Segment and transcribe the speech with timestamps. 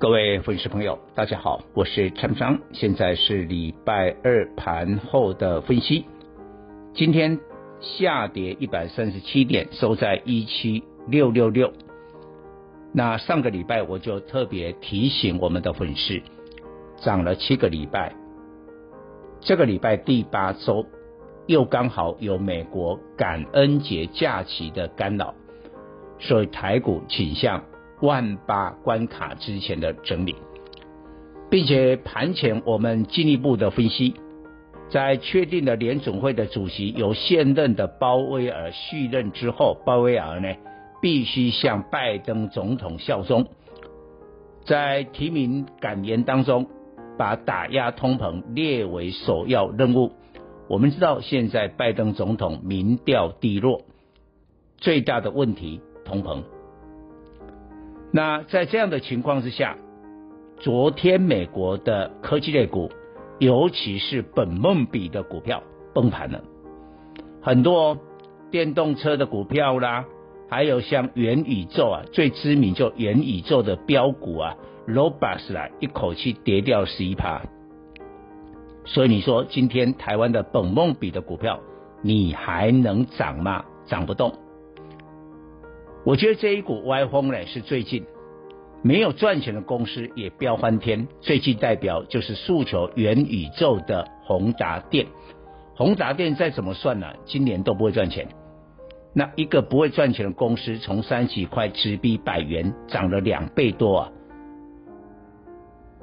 [0.00, 6.04] 各位粉丝朋友，大家好，我是陈章，现在是礼拜二盘后的分析。
[6.94, 7.40] 今天
[7.80, 11.72] 下跌一百三十七点，收在一七六六六。
[12.92, 16.22] 那上个礼拜我就特别提醒我们的粉丝，
[16.98, 18.14] 涨了七个礼拜，
[19.40, 20.86] 这个礼拜第八周。
[21.48, 25.34] 又刚好有美国感恩节假期的干扰，
[26.20, 27.64] 所以台股倾向
[28.00, 30.36] 万八关卡之前的整理，
[31.50, 34.14] 并且盘前我们进一步的分析，
[34.88, 40.54] 在确定了联总会的主席由现任的鲍威尔续任之后，鲍威尔呢
[41.02, 43.46] 必须向拜登总统效忠，
[44.64, 46.66] 在提名感言当中
[47.16, 50.12] 把打压通膨列为首要任务。
[50.68, 53.82] 我们知道，现在拜登总统民调低落，
[54.76, 56.42] 最大的问题通膨。
[58.10, 59.76] 那在这样的情况之下，
[60.60, 62.90] 昨天美国的科技类股，
[63.38, 65.62] 尤其是本梦比的股票
[65.94, 66.42] 崩盘了，
[67.42, 67.98] 很多
[68.50, 70.06] 电动车的股票啦，
[70.48, 74.56] 还有像元宇宙啊，最知名就元宇宙的标股啊
[74.86, 77.42] ，Robust 啦，一口气跌掉十一趴。
[78.86, 81.60] 所以你说今天台湾的本梦比的股票，
[82.00, 83.66] 你还能涨吗？
[83.86, 84.32] 涨不动。
[86.08, 88.06] 我觉得这一股歪风呢，是最近
[88.80, 91.06] 没有赚钱的公司也飙翻天。
[91.20, 95.06] 最近代表就是诉求元宇宙的宏达电，
[95.76, 98.26] 宏达电再怎么算呢，今年都不会赚钱。
[99.12, 104.12] 那一个不会赚钱的公司，从三十几块直逼百元，涨了两倍多啊！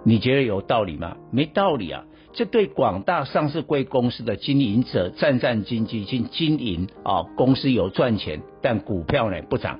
[0.03, 1.17] 你觉得有道理吗？
[1.31, 2.05] 没道理啊！
[2.31, 9.79] 这对广大上市贵公司的经营者战战兢兢去经营啊，公司有赚钱，但股票呢不涨，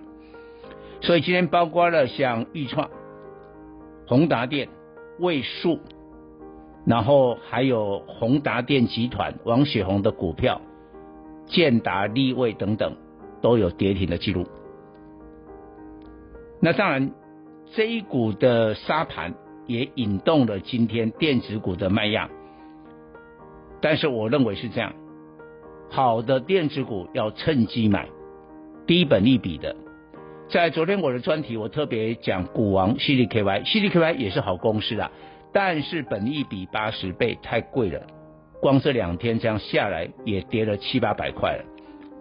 [1.06, 2.90] 所以今天包括了像钰创、
[4.08, 4.70] 宏达电、
[5.20, 5.80] 卫数，
[6.84, 10.60] 然后还有宏达电集团、王雪红的股票、
[11.46, 12.96] 建达、立位等等，
[13.40, 14.48] 都有跌停的记录。
[16.60, 17.12] 那当然，
[17.76, 19.36] 这一股的杀盘
[19.68, 22.28] 也引动了今天电子股的卖压。
[23.80, 24.92] 但是我认为是这样，
[25.92, 28.10] 好的电子股要趁机买，
[28.88, 29.76] 低本利比的。
[30.48, 35.12] 在昨天我的专题，我特别讲股王 CDKY，CDKY 也是好公司啊，
[35.52, 38.02] 但是本益比八十倍太贵了，
[38.62, 41.66] 光这两天这样下来也跌了七八百块了。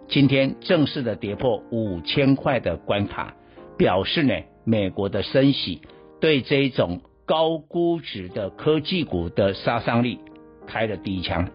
[0.07, 3.35] 今天正式的跌破五千块的关卡，
[3.77, 5.81] 表示呢，美国的升息
[6.19, 10.19] 对这种高估值的科技股的杀伤力。
[10.67, 11.47] 开了第一枪，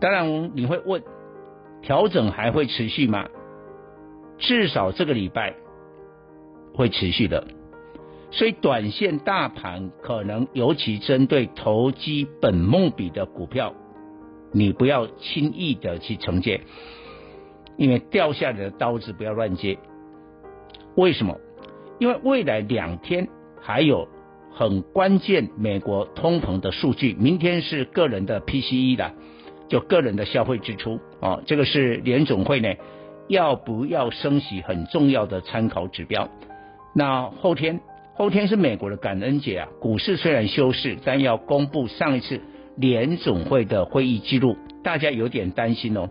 [0.00, 1.00] 当然你会问，
[1.80, 3.28] 调整还会持续吗？
[4.42, 5.54] 至少这个礼拜
[6.74, 7.46] 会持续的，
[8.30, 13.72] 所以短线大盘可能尤其针对投机本梦比的股票，
[14.52, 16.60] 你不要轻易的去承接，
[17.76, 19.78] 因为掉下来的刀子不要乱接。
[20.96, 21.38] 为什么？
[22.00, 23.28] 因为未来两天
[23.60, 24.08] 还有。
[24.54, 29.14] 很关键，美国通膨的数据，明天是个人的 PCE 的，
[29.66, 32.68] 就个人的消费支出啊，这个是联总会呢
[33.32, 36.28] 要不要升息很重要的参考指标。
[36.94, 37.80] 那后天，
[38.14, 42.42] 后天是美国的感恩节啊，股市虽然休市，但要公布上一次
[42.76, 46.10] 联总会的会议记录，大家有点担心哦。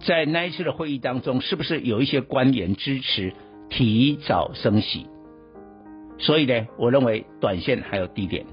[0.00, 3.32] 在那一次的会议当中，是不是有一些官员支持
[3.70, 5.06] 提早升息？
[6.18, 8.44] 所以呢，我认为短线还有低点，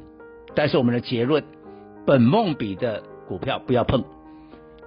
[0.53, 1.43] 但是我们的结论，
[2.05, 4.03] 本梦比的股票不要碰，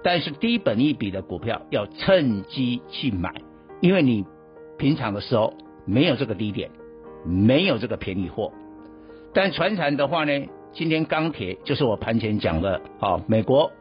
[0.03, 3.33] 但是低本一比的股票要趁机去买，
[3.81, 4.25] 因为你
[4.77, 5.53] 平常的时候
[5.85, 6.69] 没有这个低点，
[7.25, 8.51] 没有这个便宜货。
[9.33, 13.71] 但传产的话呢，今天钢铁就是我盘前讲的，好，美国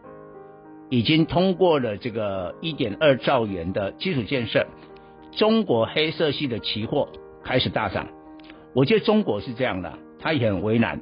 [0.88, 4.66] 已经通过了这个一点二兆元的基础建设，
[5.32, 7.08] 中国黑色系的期货
[7.42, 8.08] 开始大涨。
[8.74, 11.00] 我觉得中国是这样的，他也很为难，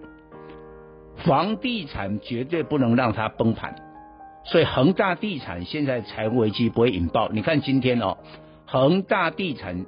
[1.24, 3.74] 房地产绝对不能让它崩盘，
[4.44, 7.28] 所以恒大地产现在财务危机不会引爆。
[7.30, 8.18] 你看今天哦，
[8.66, 9.86] 恒大地产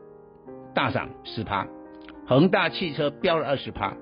[0.75, 1.67] 大涨十趴，
[2.27, 3.95] 恒大汽车飙了二十趴。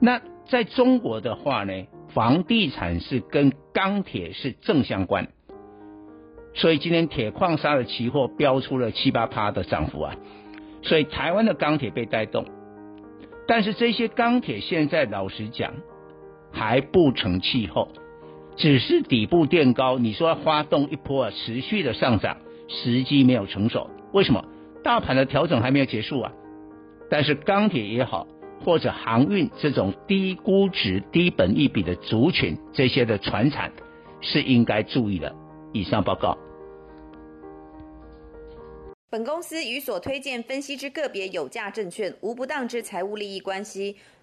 [0.00, 1.72] 那在中国的话呢，
[2.14, 5.28] 房地产是跟钢铁是正相关，
[6.54, 10.16] 所以今天铁矿砂的期货飙出了七八趴的涨幅啊，
[10.82, 12.46] 所以台湾的钢铁被带动，
[13.46, 15.74] 但是这些钢铁现在老实讲
[16.50, 17.88] 还不成气候，
[18.58, 22.36] 只是底部垫高，你说要发动一波啊持续的上涨，
[22.68, 24.44] 时机没有成熟，为什么？
[24.84, 26.32] 大盘的调整还没有结束啊，
[27.08, 28.26] 但是钢铁也好。
[28.64, 33.72] 或者航运这种低估值、低本益比的族群，这些的船产
[34.20, 35.32] 是应该注意的。
[35.72, 36.36] 以上报告。
[39.10, 43.94] 本公司与所推荐分析之个别有价证券无不当之财务利益关系。